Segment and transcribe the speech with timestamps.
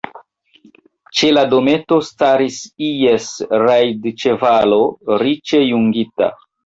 [1.17, 2.57] Ĉe la dometo staris
[2.87, 3.29] ies
[3.65, 4.81] rajdĉevalo,
[5.25, 6.33] riĉe jungita.